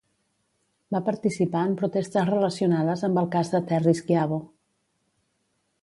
[0.95, 4.45] Va participar en protestes relacionades amb el cas de Terri Schiavo.